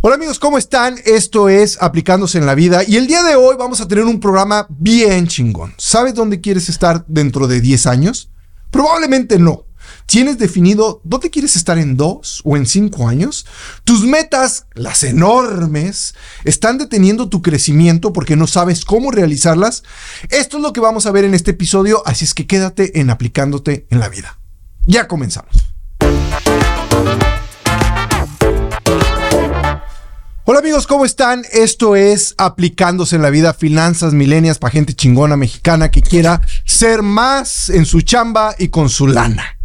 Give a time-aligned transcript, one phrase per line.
[0.00, 0.94] Hola amigos, ¿cómo están?
[1.06, 4.20] Esto es Aplicándose en la Vida y el día de hoy vamos a tener un
[4.20, 5.74] programa bien chingón.
[5.76, 8.30] ¿Sabes dónde quieres estar dentro de 10 años?
[8.70, 9.64] Probablemente no.
[10.06, 13.44] ¿Tienes definido dónde quieres estar en dos o en cinco años?
[13.82, 19.82] Tus metas, las enormes, están deteniendo tu crecimiento porque no sabes cómo realizarlas.
[20.30, 23.10] Esto es lo que vamos a ver en este episodio, así es que quédate en
[23.10, 24.38] aplicándote en la vida.
[24.86, 25.56] Ya comenzamos.
[30.50, 31.44] Hola amigos, ¿cómo están?
[31.52, 37.02] Esto es Aplicándose en la Vida, Finanzas Milenias para gente chingona mexicana que quiera ser
[37.02, 39.58] más en su chamba y con su lana.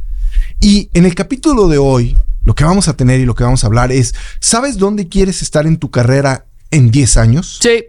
[0.60, 3.64] Y en el capítulo de hoy, lo que vamos a tener y lo que vamos
[3.64, 7.60] a hablar es, ¿sabes dónde quieres estar en tu carrera en 10 años?
[7.62, 7.86] Sí.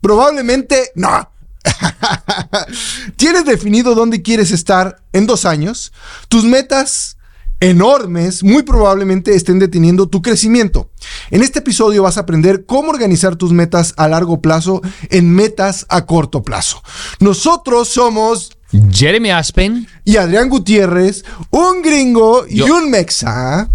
[0.00, 1.28] Probablemente no.
[3.16, 5.92] ¿Tienes definido dónde quieres estar en dos años?
[6.28, 7.15] Tus metas
[7.60, 10.90] enormes muy probablemente estén deteniendo tu crecimiento.
[11.30, 15.86] En este episodio vas a aprender cómo organizar tus metas a largo plazo en metas
[15.88, 16.82] a corto plazo.
[17.20, 18.56] Nosotros somos
[18.92, 23.68] Jeremy Aspen y Adrián Gutiérrez, un gringo y un mexa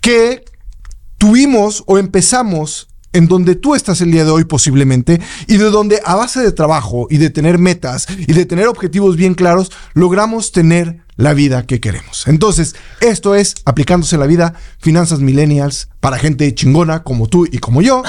[0.00, 0.44] que
[1.18, 6.00] tuvimos o empezamos en donde tú estás el día de hoy posiblemente y de donde
[6.04, 10.52] a base de trabajo y de tener metas y de tener objetivos bien claros logramos
[10.52, 12.26] tener la vida que queremos.
[12.26, 17.82] Entonces, esto es aplicándose la vida, finanzas millennials para gente chingona como tú y como
[17.82, 18.02] yo.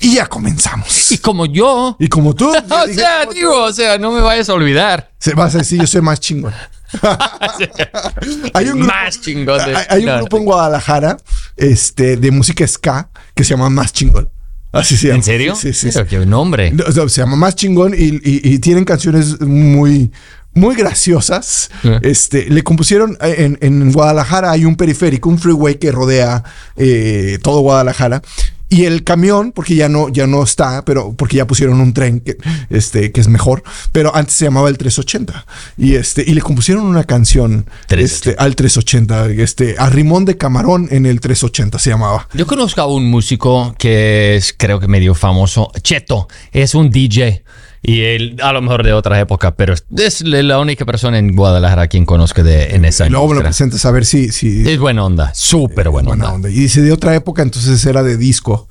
[0.00, 1.12] Y ya comenzamos.
[1.12, 1.96] Y como yo.
[1.98, 2.50] Y como tú.
[2.70, 5.10] o sea, digo, o sea, no me vayas a olvidar.
[5.18, 6.52] Se vas a decir, yo soy más chingón.
[8.52, 9.60] hay un grupo, más chingón.
[9.88, 11.16] hay, un grupo en Guadalajara
[11.56, 14.28] este, de música ska que se llama Más Chingón.
[14.72, 15.16] Así se llama.
[15.16, 15.54] ¿En serio?
[15.54, 15.88] Sí, sí.
[16.08, 16.74] Qué nombre.
[16.92, 20.10] se llama Más Chingón y, y tienen canciones muy
[20.54, 21.70] muy graciosas.
[22.02, 26.44] Este, le compusieron eh, en, Guadalajara hay un periférico, un freeway que rodea
[26.76, 28.22] eh, todo Guadalajara.
[28.68, 32.20] Y el camión, porque ya no, ya no está, pero porque ya pusieron un tren
[32.20, 32.38] que,
[32.70, 35.44] este, que es mejor, pero antes se llamaba el 380.
[35.76, 40.88] Y este, y le compusieron una canción este, al 380, este, a Rimón de Camarón
[40.90, 42.26] en el 380 se llamaba.
[42.32, 47.44] Yo conozco a un músico que es, creo que medio famoso, Cheto, es un DJ.
[47.84, 51.82] Y él, a lo mejor de otra época, pero es la única persona en Guadalajara
[51.82, 54.30] a quien conozco de, en esa y Luego me lo presentas a ver si...
[54.30, 56.48] si es buena onda, súper buena, onda.
[56.48, 58.68] Y dice de otra época, entonces era de disco.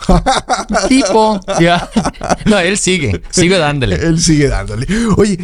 [0.87, 1.39] Tipo.
[2.45, 3.95] No, él sigue, sigue dándole.
[3.95, 4.87] él sigue dándole.
[5.17, 5.37] Oye,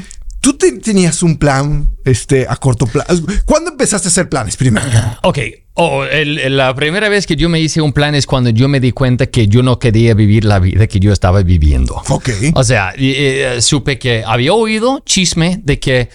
[0.53, 3.23] tú tenías un plan este, a corto plazo.
[3.45, 4.87] ¿Cuándo empezaste a hacer planes primero?
[5.23, 5.39] Ok,
[5.79, 8.93] Oh, la primera vez que yo me hice un plan es cuando yo me di
[8.93, 12.01] cuenta que yo no quería vivir la vida que yo estaba viviendo.
[12.09, 12.29] Ok.
[12.55, 16.09] O sea, eh, supe que había oído chisme de que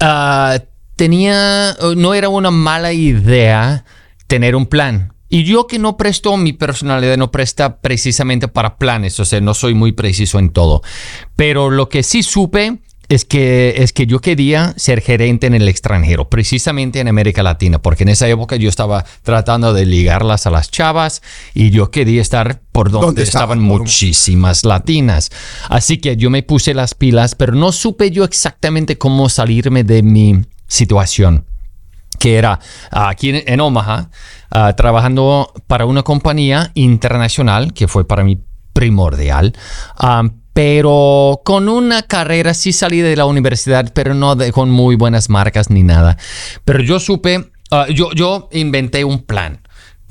[0.00, 0.58] ah,
[0.96, 3.84] tenía, no era una mala idea
[4.26, 5.12] tener un plan.
[5.28, 9.54] Y yo que no presto, mi personalidad no presta precisamente para planes, o sea, no
[9.54, 10.82] soy muy preciso en todo.
[11.36, 15.68] Pero lo que sí supe es que, es que yo quería ser gerente en el
[15.68, 20.50] extranjero, precisamente en América Latina, porque en esa época yo estaba tratando de ligarlas a
[20.50, 21.22] las chavas
[21.54, 25.30] y yo quería estar por donde estaban muchísimas latinas.
[25.68, 30.02] Así que yo me puse las pilas, pero no supe yo exactamente cómo salirme de
[30.02, 31.44] mi situación
[32.18, 32.58] que era
[32.90, 34.08] aquí en Omaha,
[34.50, 38.40] ah, trabajando para una compañía internacional, que fue para mí
[38.72, 39.54] primordial.
[39.98, 40.22] Ah,
[40.56, 45.68] pero con una carrera sí salí de la universidad, pero no con muy buenas marcas
[45.68, 46.16] ni nada.
[46.64, 49.60] Pero yo supe, ah, yo, yo inventé un plan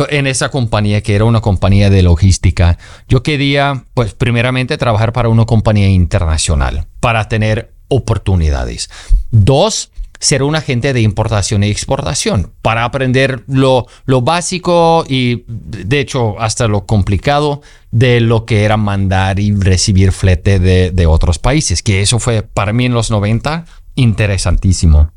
[0.07, 2.77] en esa compañía que era una compañía de logística.
[3.09, 8.91] Yo quería, pues, primeramente trabajar para una compañía internacional para tener oportunidades.
[9.31, 9.89] Dos,
[10.19, 16.39] ser un agente de importación y exportación para aprender lo, lo básico y de hecho
[16.39, 17.61] hasta lo complicado
[17.91, 22.73] de lo que era mandar y recibir flete de, otros países, que eso fue para
[22.73, 23.65] mí en los 90
[23.95, 25.11] interesantísimo.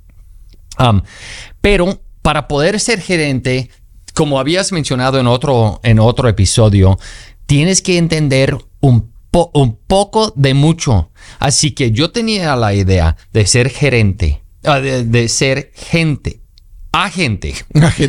[1.61, 3.71] pero para poder ser gerente,
[4.15, 6.99] como habías mencionado en otro, en otro episodio,
[7.47, 9.11] tienes que entender un,
[9.55, 11.11] un poco de mucho.
[11.39, 16.41] Así que yo tenía la idea de ser gerente Ah, de, ser gente,
[16.93, 17.55] agente,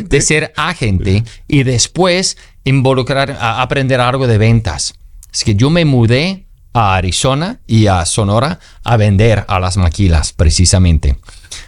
[0.08, 4.94] de ser agente y después involucrar, a aprender algo de ventas.
[5.32, 10.32] Es que yo me mudé a Arizona y a Sonora a vender a las maquilas
[10.32, 11.16] precisamente.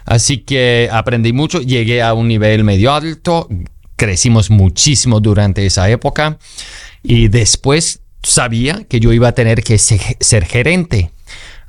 [0.05, 3.47] Así que aprendí mucho, llegué a un nivel medio alto,
[3.95, 6.37] crecimos muchísimo durante esa época
[7.03, 11.11] y después sabía que yo iba a tener que ser gerente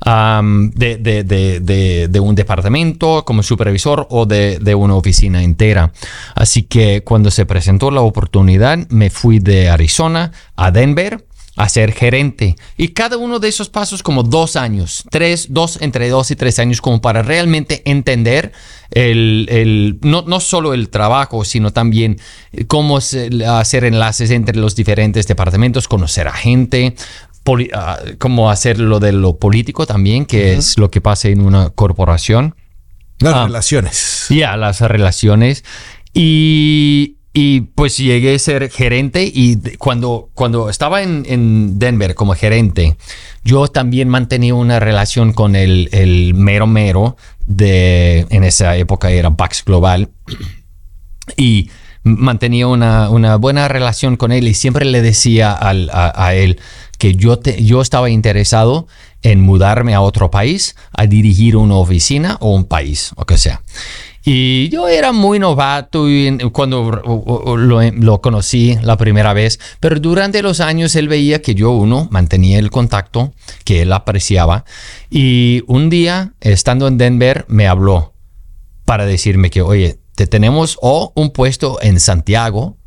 [0.05, 1.23] de, de-
[1.59, 5.91] de- de- un departamento como supervisor o de, una oficina entera.
[6.35, 11.25] Así que cuando se presentó la oportunidad, me fui de Arizona a Denver
[11.57, 12.55] a ser gerente.
[12.77, 16.59] Y cada uno de esos pasos como dos años, tres, dos, entre dos y tres
[16.59, 18.51] años, como para realmente entender
[18.91, 22.19] el, el- no, no solo el trabajo, sino también
[22.67, 26.93] cómo hacer enlaces entre los diferentes departamentos, conocer a gente,
[27.45, 31.39] poli- ah, cómo hacer lo de lo político también, que es lo que pasa en
[31.41, 32.55] una corporación.
[33.19, 33.45] Las Ah.
[33.45, 34.25] relaciones.
[34.29, 35.63] Ya, las relaciones.
[36.13, 42.33] Y, y, pues llegué a ser gerente y cuando, cuando estaba en, en Denver como
[42.33, 42.97] gerente,
[43.43, 47.15] yo también mantenía una relación con el, el mero mero
[47.45, 50.09] de, en esa época era Pax Global
[51.37, 51.69] y
[52.05, 56.59] mantenía una, una buena relación con él y siempre le decía al- a, él
[56.99, 58.87] que yo, te- yo estaba interesado
[59.23, 63.63] en mudarme a otro país, a dirigir una oficina o un país, o que sea.
[64.23, 66.05] Y yo era muy novato
[66.51, 66.91] cuando
[67.57, 72.07] lo, lo conocí la primera vez, pero durante los años él veía que yo, uno,
[72.11, 74.63] mantenía el contacto, que él apreciaba.
[75.09, 78.13] Y un día, estando en Denver, me habló
[78.85, 82.77] para decirme que, oye, te tenemos o un puesto en Santiago,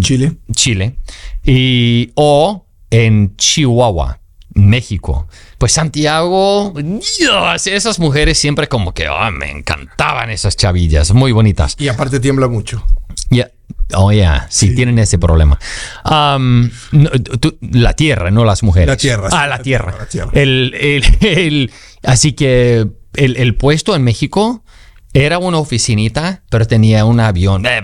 [0.00, 0.36] Chile.
[0.54, 0.96] Chile,
[1.44, 4.20] y, o en Chihuahua,
[4.54, 5.26] México.
[5.58, 11.74] Pues Santiago, Dios, esas mujeres siempre como que ah, me encantaban esas chavillas, muy bonitas.
[11.78, 12.84] Y aparte tiembla mucho.
[13.30, 13.50] Ya,
[13.94, 15.58] Oh, ya, sí, tienen ese problema.
[16.04, 18.88] Am, no, tú- la tierra, no las mujeres.
[18.88, 19.92] La tierra, sí, Ah, la la tierra.
[19.92, 20.30] tierra, la tierra.
[20.40, 21.04] El- el-
[21.38, 21.70] el-
[22.02, 24.61] así que el puesto en México
[25.14, 27.64] era una oficinita, pero tenía un avión.
[27.66, 27.80] Eh.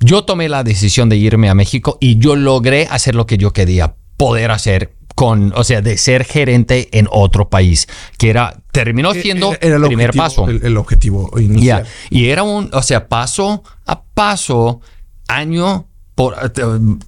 [0.00, 3.52] Yo tomé la decisión de irme a México y yo logré hacer lo que yo
[3.52, 9.12] quería poder hacer con, o sea, de ser gerente en otro país, que era, terminó
[9.14, 10.48] siendo Era- era el primer objetivo- paso.
[10.48, 11.86] El, el objetivo inicial.
[12.08, 14.80] Y era un, o sea, paso a paso,
[15.26, 15.87] año
[16.18, 16.34] por,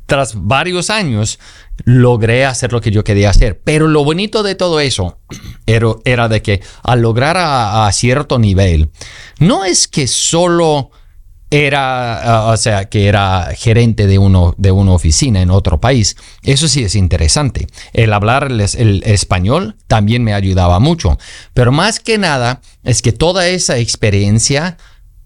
[0.06, 1.40] tras varios años,
[1.84, 3.60] logré hacer lo que yo quería hacer.
[3.64, 5.18] Pero lo bonito de todo eso
[5.66, 8.90] era, era de que al lograr a, cierto nivel,
[9.40, 10.92] no es que solo
[11.50, 16.16] era, o sea, que era gerente de, uno, de una oficina en otro país.
[16.44, 17.66] Eso sí es interesante.
[17.92, 21.18] El hablar el, el español también me ayudaba mucho.
[21.52, 24.76] Pero más que nada es que toda esa experiencia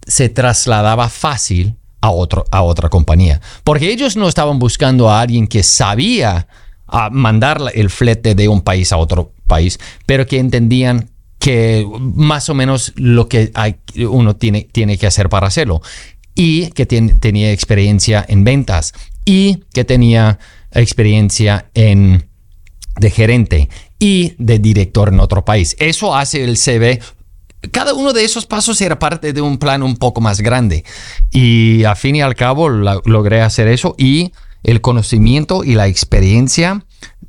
[0.07, 3.41] se trasladaba fácil a, otro, a otra compañía.
[3.63, 6.47] Porque ellos no estaban buscando a alguien que sabía
[6.87, 11.09] ah, mandar el flete de un país a otro país, pero que entendían
[11.39, 13.51] que más o menos lo que
[14.09, 15.81] uno tiene, tiene que hacer para hacerlo.
[16.35, 18.93] Y que tenía experiencia en ventas
[19.23, 20.37] y que tenía
[20.71, 22.27] experiencia en
[22.99, 23.69] de gerente
[23.99, 25.75] y de director en otro país.
[25.79, 27.01] Eso hace el CV.
[27.71, 30.83] Cada uno de esos pasos era parte de un plan un poco más grande.
[31.31, 34.31] Y a fin y al cabo logré hacer eso y
[34.63, 36.85] el conocimiento y la experiencia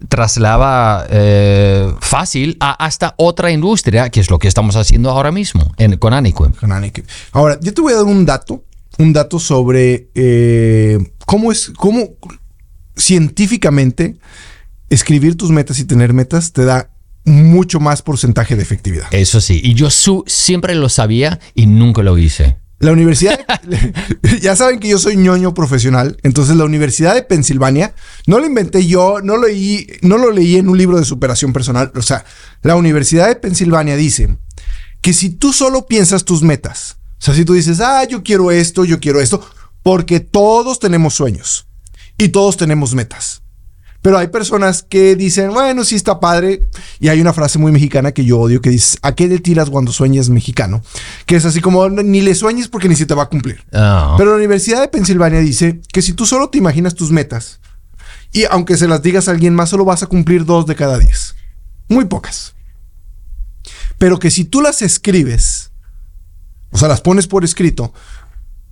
[0.08, 5.72] traslaba eh, fácil a hasta otra industria, que es lo que estamos haciendo ahora mismo
[5.76, 6.52] en, con Aniquen.
[6.52, 7.04] con.
[7.32, 8.64] Ahora, yo te voy a dar un dato,
[8.98, 12.08] un dato sobre eh, cómo es, cómo
[12.96, 14.16] científicamente
[14.88, 16.90] escribir tus metas y tener metas te da
[17.26, 19.06] mucho más porcentaje de efectividad.
[19.11, 22.56] Eso sí, y yo su- siempre lo sabía y nunca lo hice.
[22.78, 23.40] La universidad,
[24.43, 27.94] ya saben que yo soy ñoño profesional, entonces la Universidad de Pensilvania
[28.26, 31.52] no lo inventé yo, no lo leí, no lo leí en un libro de superación
[31.54, 32.25] personal, o sea,
[32.62, 34.37] la Universidad de Pensilvania dice
[35.00, 38.50] que si tú solo piensas tus metas, o sea, si tú dices, ah, yo quiero
[38.50, 39.42] esto, yo quiero esto,
[39.83, 41.66] porque todos tenemos sueños
[42.18, 43.42] y todos tenemos metas.
[44.06, 46.62] Pero hay personas que dicen, bueno, sí está padre.
[47.00, 49.68] Y hay una frase muy mexicana que yo odio que dice, ¿a qué le tiras
[49.68, 50.80] cuando sueñas mexicano?
[51.26, 53.64] Que es así como, ni le sueñes porque ni se te va a cumplir.
[53.72, 54.14] Ah.
[54.16, 57.58] Pero la Universidad de Pensilvania dice que si tú solo te imaginas tus metas,
[58.30, 61.00] y aunque se las digas a alguien más, solo vas a cumplir dos de cada
[61.00, 61.34] diez.
[61.88, 62.54] Muy pocas.
[63.98, 65.72] Pero que si tú las escribes,
[66.70, 67.92] o sea, las pones por escrito,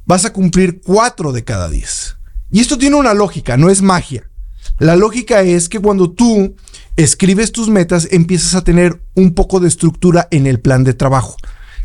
[0.07, 2.19] vas a cumplir cuatro de cada diez.
[2.53, 4.31] Y esto tiene una lógica, no es magia.
[4.79, 6.57] La lógica es que cuando tú
[6.97, 11.37] escribes tus metas, empiezas a tener un poco de estructura en el plan de trabajo.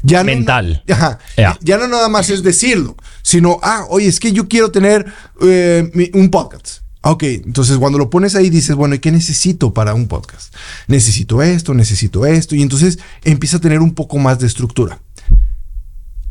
[0.02, 0.84] Ya no- Mental.
[0.90, 1.20] Ajá.
[1.38, 1.58] Ya.
[1.62, 5.06] Ya no nada más es decirlo, sino, ah, oye, es que yo quiero tener
[5.42, 6.80] eh, un podcast.
[7.02, 10.54] Ah, Ok, entonces cuando lo pones ahí dices, bueno, ¿y qué necesito para un podcast?
[10.88, 15.00] Necesito esto, necesito esto, y entonces empieza a tener un poco más de estructura.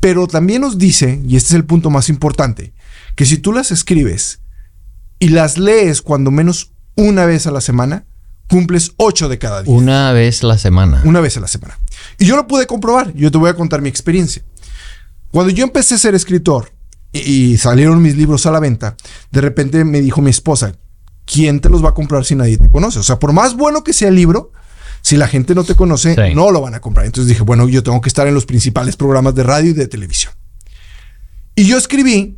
[0.00, 2.72] Pero también nos dice, y este es el punto más importante,
[3.16, 4.40] que si tú las escribes
[5.18, 8.04] y las lees cuando menos una vez a la semana,
[8.48, 9.76] cumples 8 de cada 10.
[9.76, 11.02] Una vez la semana.
[11.04, 11.78] Una vez a la semana.
[12.18, 13.12] Y yo lo pude comprobar.
[13.14, 14.42] Yo te voy a contar mi experiencia.
[15.30, 16.72] Cuando yo empecé a ser escritor
[17.12, 17.18] y,
[17.52, 18.96] y salieron mis libros a la venta,
[19.30, 20.72] de repente me dijo mi esposa,
[21.26, 22.98] ¿quién te los va a comprar si nadie te conoce?
[22.98, 24.52] O sea, por más bueno que sea el libro,
[25.02, 26.34] si la gente no te conoce, Sí.
[26.34, 27.04] no lo van a comprar.
[27.06, 29.87] Entonces dije, bueno, yo tengo que estar en los principales programas de radio y de
[29.87, 30.32] televisión.
[31.54, 32.38] Y yo escribí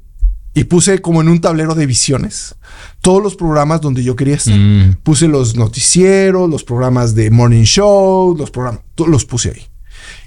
[0.54, 2.57] y puse como en un tablero de visiones
[3.00, 4.57] todos los programas donde yo quería estar.
[4.59, 4.97] Mm.
[5.02, 9.66] Puse los noticieros, los programas de morning show, los programas, los puse ahí.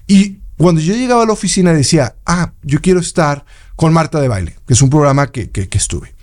[0.07, 4.27] Y cuando yo llegaba a la oficina decía, ah, yo quiero estar con Marta de
[4.27, 6.13] Baile, que es un programa que, que- que estuve.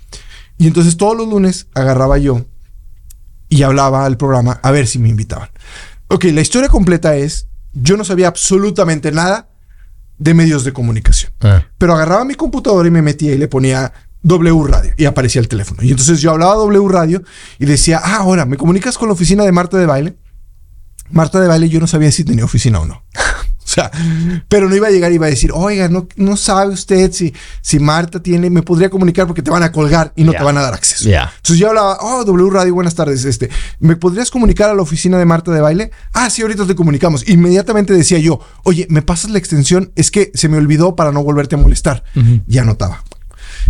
[0.57, 2.45] Y entonces todos los lunes agarraba yo
[3.49, 5.49] y hablaba al programa a ver si me invitaban.
[6.07, 9.49] Ok, la historia completa es, yo no sabía absolutamente nada
[10.21, 11.31] de medios de comunicación.
[11.41, 11.63] Ah.
[11.79, 15.47] Pero agarraba mi computadora y me metía y le ponía W Radio y aparecía el
[15.47, 15.81] teléfono.
[15.81, 17.23] Y entonces yo hablaba W Radio
[17.57, 20.15] y decía, ah, ahora, ¿me comunicas con la oficina de Marta de Baile?
[21.09, 23.03] Marta de Baile yo no sabía si tenía oficina o no.
[23.71, 23.89] O sea,
[24.49, 27.33] pero no iba a llegar y iba a decir, oiga, no, no sabe usted si,
[27.61, 30.39] si Marta tiene, me podría comunicar porque te van a colgar y no Ya.
[30.39, 31.07] te van a dar acceso.
[31.09, 31.31] Ya.
[31.37, 33.49] Entonces yo hablaba, oh, W Radio, buenas tardes, este,
[33.79, 35.91] ¿me podrías comunicar a la oficina de Marta de Baile?
[36.11, 37.25] Ah, sí, ahorita te comunicamos.
[37.29, 39.93] Inmediatamente decía yo, oye, ¿me pasas la extensión?
[39.95, 42.03] Es que se me olvidó para no volverte a molestar.
[42.49, 43.05] Y anotaba.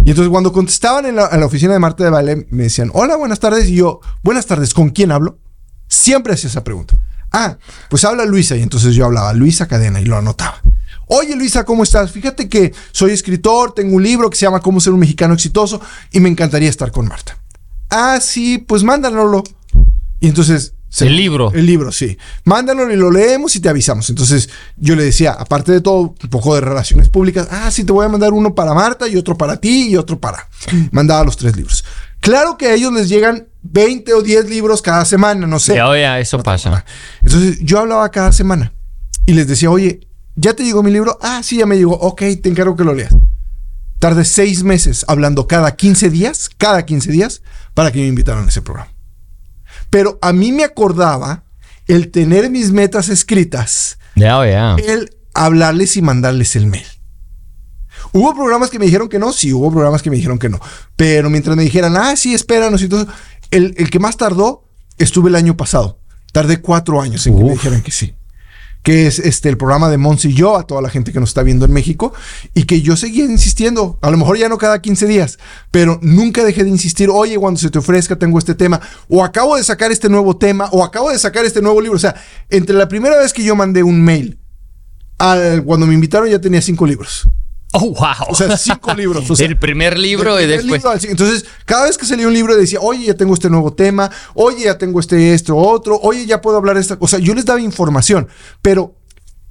[0.03, 2.89] Y entonces cuando contestaban en la, en la oficina de Marta de Baile, me decían,
[2.95, 3.67] hola, buenas tardes.
[3.69, 5.37] Y yo, buenas tardes, ¿con quién hablo?
[5.87, 6.95] Siempre hacía esa pregunta.
[7.31, 7.57] Ah,
[7.89, 8.55] pues habla Luisa.
[8.55, 10.61] Y entonces yo hablaba, Luisa Cadena, y lo anotaba.
[11.13, 12.11] Oye Luisa, ¿cómo estás?
[12.11, 15.81] Fíjate que soy escritor, tengo un libro que se llama Cómo ser un mexicano exitoso
[16.09, 17.37] y me encantaría estar con Marta.
[17.89, 19.43] Ah, sí, pues mándanoslo.
[20.21, 20.73] Y entonces...
[21.01, 21.51] El libro.
[21.53, 22.17] El libro, sí.
[22.45, 24.09] Mándanoslo y lo leemos y te avisamos.
[24.09, 27.91] Entonces yo le decía, aparte de todo, un poco de relaciones públicas, ah, sí, te
[27.91, 30.47] voy a mandar uno para Marta y otro para ti y otro para...
[30.91, 31.83] Mandaba los tres libros.
[32.21, 35.75] Claro que a ellos les llegan 20 o 10 libros cada semana, no sé.
[35.75, 36.85] Ya, oye, eso pasa.
[37.21, 38.73] Entonces yo hablaba cada semana
[39.25, 41.17] y les decía, oye, ¿ya te llegó mi libro?
[41.21, 41.93] Ah, sí, ya me llegó.
[41.95, 43.13] Ok, te encargo que lo leas.
[43.99, 47.41] Tardé seis meses hablando cada 15 días, cada 15 días,
[47.73, 48.91] para que me invitaran a ese programa.
[49.89, 51.43] Pero a mí me acordaba
[51.87, 54.75] el tener mis metas escritas, Ya, ya.
[54.87, 56.85] el hablarles y mandarles el mail.
[58.13, 60.59] Hubo programas que me dijeron que no, sí, hubo programas que me dijeron que no.
[60.95, 63.07] Pero mientras me dijeran, ah, sí, espéranos y todo,
[63.51, 64.65] el, el que más tardó
[64.97, 65.99] estuve el año pasado.
[66.31, 67.53] Tardé cuatro años en que me Uf.
[67.53, 68.13] dijeran que sí.
[68.83, 71.29] Que es este el programa de Monsi y yo, a toda la gente que nos
[71.29, 72.13] está viendo en México,
[72.55, 73.99] y que yo seguía insistiendo.
[74.01, 75.37] A lo mejor ya no cada 15 días,
[75.69, 77.09] pero nunca dejé de insistir.
[77.11, 80.67] Oye, cuando se te ofrezca, tengo este tema, o acabo de sacar este nuevo tema,
[80.71, 81.95] o acabo de sacar este nuevo libro.
[81.95, 82.15] O sea,
[82.49, 84.39] entre la primera vez que yo mandé un mail
[85.19, 87.29] al cuando me invitaron, ya tenía cinco libros.
[87.73, 88.27] Oh, wow.
[88.29, 89.29] O sea, cinco libros.
[89.29, 90.79] o sea, el primer libro del y primer después.
[90.79, 91.23] libro al siguiente.
[91.23, 94.65] Entonces, cada vez que salía un libro decía, oye, ya tengo este nuevo tema, oye,
[94.65, 97.17] ya tengo este, esto, otro, oye, ya puedo hablar de esta cosa.
[97.19, 98.27] Yo les daba información,
[98.61, 98.95] pero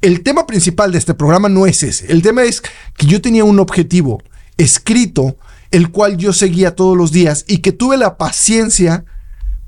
[0.03, 2.13] el tema principal de este programa no es ese.
[2.13, 2.63] El tema es
[2.97, 4.23] que yo tenía un objetivo
[4.57, 5.37] escrito,
[5.71, 9.05] el cual yo seguía todos los días y que tuve la paciencia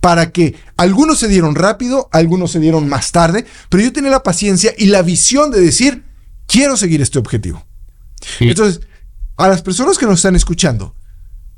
[0.01, 4.23] para que algunos se dieron rápido, algunos se dieron más tarde, pero yo tenía la
[4.23, 6.05] paciencia y la visión de decir,
[6.47, 7.65] quiero seguir este objetivo.
[8.41, 8.81] Entonces,
[9.37, 10.95] a las personas que nos están escuchando,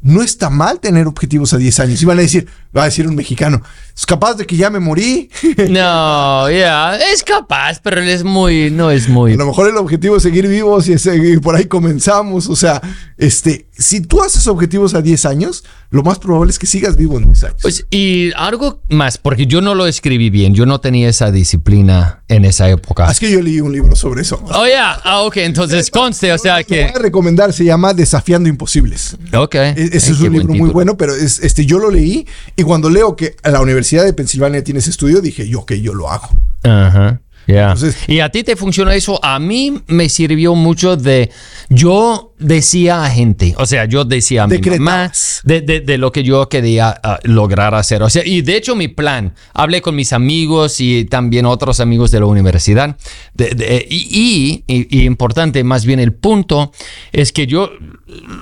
[0.01, 2.03] no está mal tener objetivos a 10 años.
[2.03, 3.63] Y van a decir, va a decir un mexicano,
[3.97, 5.31] es capaz de que ya me morí.
[5.71, 9.35] No, ya, es capaz, pero es muy, no es A muy.
[9.35, 12.49] lo mejor el objetivo es seguir vivos y, seguir- por ahí comenzamos.
[12.51, 12.83] O sea,
[13.17, 17.19] este, si tú haces objetivos a 10 años, lo más probable es que sigas vivo
[17.19, 17.57] en 10 años.
[17.63, 22.23] Pues, y algo más, porque yo no lo escribí bien, yo no tenía esa disciplina
[22.29, 23.11] en esa época.
[23.11, 24.43] es que yo leí un libro sobre eso.
[24.53, 26.83] Oh, ya, ah, ok, entonces conste, o sea Lo que.
[26.83, 29.17] voy a recomendar, se llama Desafiando Imposibles.
[29.35, 29.55] Ok.
[29.55, 32.27] E- Ese es un libro muy bueno, pero es, este, yo lo leí
[32.57, 35.95] y cuando leo que la Universidad de Pensilvania tiene ese estudio, dije yo que yo
[35.95, 36.29] lo hago.
[36.63, 37.21] Ajá.
[37.47, 37.73] Ya.
[37.73, 39.21] Entonces- y a ti te funciona eso.
[39.23, 41.31] A mí me sirvió mucho de.
[41.69, 45.07] Yo decía a gente, o sea, yo decía a mi mamá
[45.45, 48.03] de, de- de lo que yo quería ah, lograr hacer.
[48.03, 52.11] O sea, y de hecho, mi plan, hablé con mis amigos y también otros amigos
[52.11, 52.97] de la universidad.
[53.35, 56.73] de- y, y- y- importante, más bien el punto
[57.13, 57.71] es que yo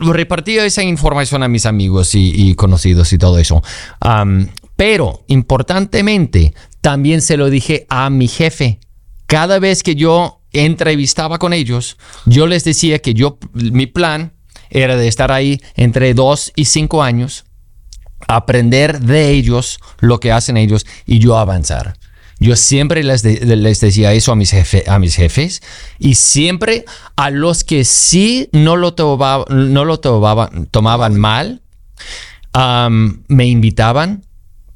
[0.01, 3.63] repartía esa información a mis amigos y, y conocidos y todo eso.
[4.01, 8.81] Am, pero, importantemente, también se lo dije a mi jefe.
[9.33, 11.97] Cada vez que yo entrevistaba con ellos,
[12.27, 14.35] yo les decía que yo, mi plan
[14.69, 17.47] era de estar ahí entre dos y cinco años,
[18.29, 21.95] aprender de ellos lo que hacen ellos y yo avanzar.
[22.41, 25.63] Yo siempre les, de- les decía eso a mis, jefes
[25.99, 26.85] y siempre
[27.17, 31.63] a los que sí no lo, tomaban mal,
[33.29, 34.27] me invitaban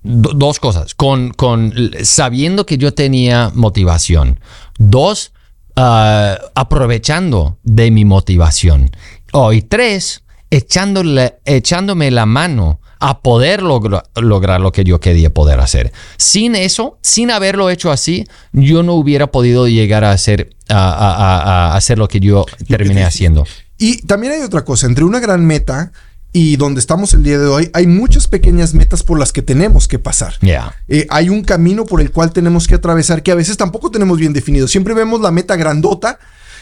[0.06, 0.94] do- dos cosas.
[0.94, 1.72] Con, con
[2.02, 4.40] sabiendo que yo tenía motivación.
[4.78, 5.32] Dos,
[5.76, 8.90] ah, aprovechando de mi motivación.
[9.32, 15.28] Oh, y tres, echándole, echándome la mano a poder logra- lograr lo que yo quería
[15.32, 15.92] poder hacer.
[16.16, 21.76] Sin eso, sin haberlo hecho así, yo no hubiera podido llegar a hacer, a- a
[21.76, 23.44] hacer lo que yo terminé haciendo.
[23.76, 25.92] Y también hay otra cosa, entre una gran meta
[26.36, 29.88] y donde estamos el día de hoy, hay muchas pequeñas metas por las que tenemos
[29.88, 30.38] que pasar.
[30.40, 30.74] Yeah.
[30.86, 34.18] Eh, hay un camino por el cual tenemos que atravesar que a veces tampoco tenemos
[34.18, 34.68] bien definido.
[34.68, 36.18] Siempre vemos la meta grandota.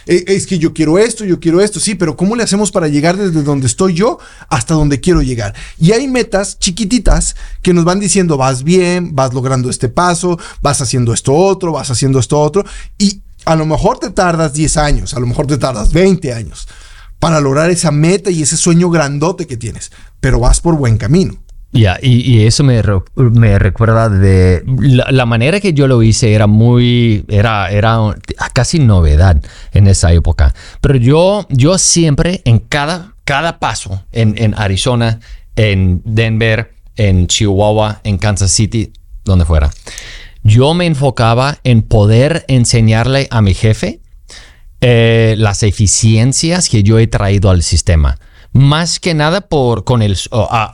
[0.07, 2.87] eh, es que yo quiero esto, yo quiero esto, sí, pero ¿cómo le hacemos para
[2.87, 5.57] llegar desde donde estoy yo hasta donde quiero llegar?
[5.77, 10.83] Y hay metas chiquititas que nos van diciendo, vas bien, vas logrando este paso, vas
[10.83, 12.65] haciendo esto otro, vas haciendo esto otro,
[12.97, 16.69] y a lo mejor te tardas 10 años, a lo mejor te tardas 20 años
[17.19, 21.35] para lograr esa meta y ese sueño grandote que tienes, pero vas por buen camino.
[21.75, 22.81] Ya, y, y eso me,
[23.17, 28.15] me recuerda de la, la manera que yo lo hice era muy, era, era
[28.53, 29.43] casi novedad
[29.73, 30.55] en esa época.
[30.81, 35.19] Pero yo, yo siempre en cada, cada paso en, en Arizona,
[35.57, 38.93] en Denver, en Chihuahua, en Kansas City,
[39.25, 39.71] donde fuera,
[40.45, 44.01] yo me enfocaba en poder enseñarle a mi jefe
[44.87, 48.19] eh, las eficiencias que yo he traído al sistema.
[48.53, 50.15] Más que nada por con el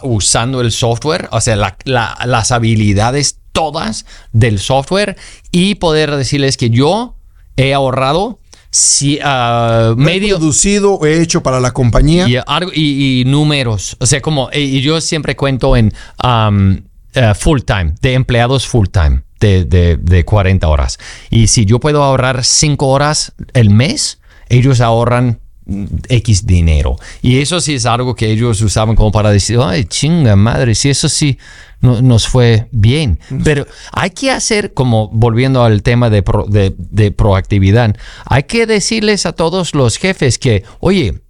[0.02, 5.17] usando el software, o sea, la- la- las habilidades todas del software
[5.52, 7.17] y poder decirles que yo
[7.57, 8.40] he ahorrado
[8.73, 12.29] si, ah, medio producido o hecho para la compañía.
[12.29, 13.97] y, algo- y- y números.
[14.00, 15.93] O sea, como y- yo siempre cuento en
[16.25, 16.79] um,
[17.14, 20.99] eh, full time, de empleados full time, de, de, de 40 horas.
[21.30, 26.97] Y si yo puedo ahorrar 5 horas el mes, ellos ahorran mm, X dinero.
[27.23, 30.90] Y eso sí es algo que ellos usaban como para decir, ay, chinga madre, si
[30.90, 31.38] eso sí
[31.80, 33.18] no- nos fue bien.
[33.44, 38.66] Pero hay que hacer, como volviendo al tema de, pro- de- de proactividad, hay que
[38.66, 41.20] decirles a todos los jefes que, oye,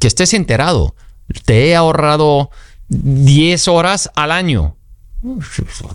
[0.00, 0.94] que estés enterado,
[1.44, 2.50] te he ahorrado
[2.88, 4.76] 10 horas al año.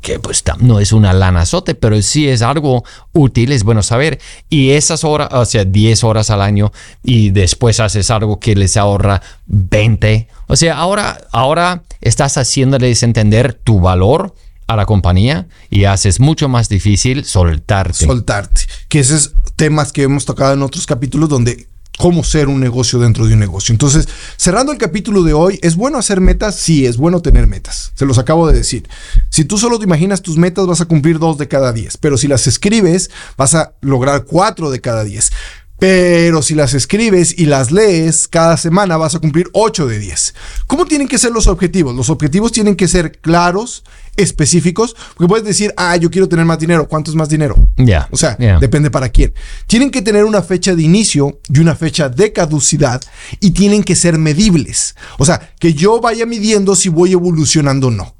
[0.01, 2.83] Que pues no es una lanazote, pero sí es algo
[3.13, 4.19] útil, es bueno saber.
[4.49, 6.71] Y esas horas, o sea, 10 horas al año
[7.03, 10.27] y después haces algo que les ahorra 20.
[10.47, 14.33] O sea, ahora, ahora estás haciéndoles entender tu valor
[14.65, 18.05] a la compañía y haces mucho más difícil soltarte.
[18.05, 18.61] soltarte.
[18.87, 21.67] Que ese es temas que hemos tocado en otros capítulos donde
[21.99, 23.73] cómo ser un negocio dentro de un negocio.
[23.73, 24.07] Entonces,
[24.37, 26.55] cerrando el capítulo de hoy, ¿es bueno hacer metas?
[26.55, 27.91] Sí, es bueno tener metas.
[27.93, 28.87] Se los acabo de decir.
[29.29, 31.97] Si tú solo te imaginas tus metas, vas a cumplir dos de cada diez.
[31.97, 35.33] Pero si las escribes, vas a lograr cuatro de cada diez.
[35.77, 40.35] Pero si las escribes y las lees cada semana, vas a cumplir 8 de 10.
[40.67, 41.95] ¿Cómo tienen que ser los objetivos?
[41.95, 43.83] Los objetivos tienen que ser claros,
[44.19, 46.87] específicos, porque puedes decir, ah, yo quiero tener más dinero.
[46.87, 47.55] ¿Cuánto es más dinero?
[47.77, 49.33] Ya, O sea, depende para quién.
[49.67, 53.01] Tienen que tener una fecha de inicio y una fecha de caducidad
[53.39, 54.95] y tienen que ser medibles.
[55.17, 58.18] O sea, que yo vaya midiendo si voy evolucionando o no.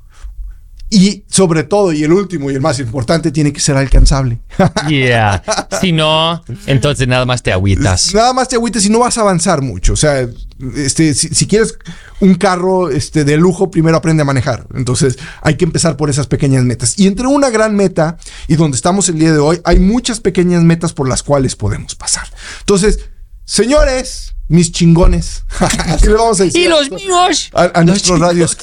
[0.91, 4.39] Y sobre todo, y el último y el más importante, tiene que ser alcanzable.
[4.89, 5.43] Yeah.
[5.81, 8.13] Si no, entonces nada más te agüitas.
[8.13, 9.93] Nada más te agüites y no vas a avanzar mucho.
[9.93, 10.27] O sea,
[10.75, 11.77] este, si, si quieres
[12.19, 14.65] un carro este, de lujo, primero aprende a manejar.
[14.73, 16.97] Entonces hay que empezar por esas pequeñas metas.
[16.97, 20.63] Y entre una gran meta y donde estamos el día de hoy, hay muchas pequeñas
[20.63, 22.27] metas por las cuales podemos pasar.
[22.61, 23.09] Entonces,
[23.45, 25.43] señores, mis chingones.
[25.85, 26.65] Así le vamos a decir.
[26.65, 27.49] Y los míos.
[27.53, 28.57] A, a Los nuestros radios,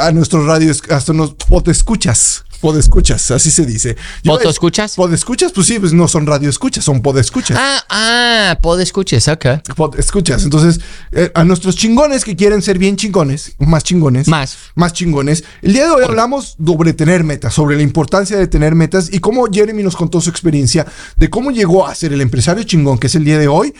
[0.00, 3.96] a nuestros radios, hasta nos podescuchas, podescuchas, así se dice.
[4.22, 4.94] Yo- ¿Podescuchas?
[4.94, 7.58] Podescuchas, pues sí, pues no son radioescuchas, son podescuchas.
[7.60, 9.44] Ah, ah, puedo escuchar, ok.
[9.74, 10.44] Pod- escuchas.
[10.44, 14.56] Entonces, eh, a nuestros chingones que quieren ser bien chingones, más chingones, Más.
[14.76, 15.42] más chingones.
[15.60, 19.18] El día de hoy hablamos sobre tener metas, sobre la importancia de tener metas y
[19.18, 23.08] cómo Jeremy nos contó su experiencia de cómo llegó a ser el empresario chingón que
[23.08, 23.74] es el día de hoy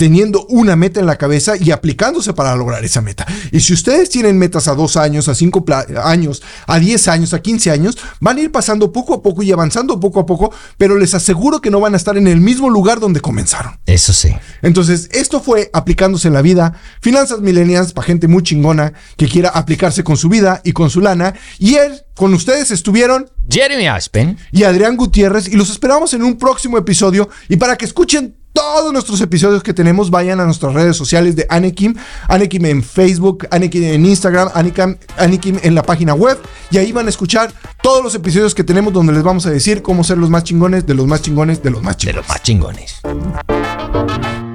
[0.00, 3.26] teniendo una meta en la cabeza y aplicándose para lograr esa meta.
[3.52, 5.62] Y si ustedes tienen metas a dos años, a cinco
[6.02, 9.52] años, a 10 años, a 15 años, van a ir pasando poco a poco y
[9.52, 12.70] avanzando poco a poco, pero les aseguro que no van a estar en el mismo
[12.70, 13.78] lugar donde comenzaron.
[13.84, 14.34] Eso sí.
[14.62, 19.50] Entonces, esto fue aplicándose en la vida, finanzas millennials para gente muy chingona que quiera
[19.50, 21.34] aplicarse con su vida y con su lana.
[21.58, 24.38] Y él, con ustedes estuvieron Jeremy Aspen.
[24.50, 27.28] y Adrián Gutiérrez y los esperamos en un próximo episodio.
[27.50, 31.46] Y para que escuchen todos nuestros episodios que tenemos, vayan a nuestras redes sociales de
[31.48, 31.94] Anekim,
[32.28, 36.38] Anekim en Facebook, Anekim en Instagram, Anekim, Anekim en la página web.
[36.70, 39.82] Y ahí van a escuchar todos los episodios que tenemos donde les vamos a decir
[39.82, 42.12] cómo ser los más chingones, de los más chingones, de los más De chingones.
[42.16, 44.49] los más chingones.